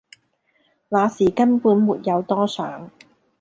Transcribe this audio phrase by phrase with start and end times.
[0.89, 2.89] 那時根本沒有多想